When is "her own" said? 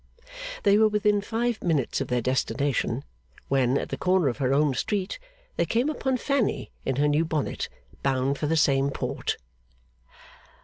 4.39-4.73